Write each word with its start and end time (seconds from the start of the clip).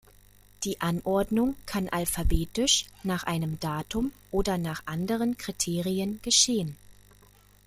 Die 0.63 0.81
Anordnung 0.81 1.53
kann 1.67 1.87
alphabetisch, 1.87 2.87
nach 3.03 3.21
einem 3.25 3.59
Datum 3.59 4.11
oder 4.31 4.57
nach 4.57 4.81
anderen 4.87 5.37
Kriterien 5.37 6.19
geschehen. 6.23 6.75